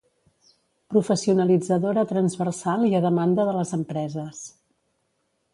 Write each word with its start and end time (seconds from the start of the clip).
Professionalitzadora, 0.93 2.05
transversal 2.13 2.87
i 2.89 2.93
a 3.01 3.05
demanda 3.07 3.49
de 3.51 3.55
les 3.59 3.77
empreses. 3.81 4.45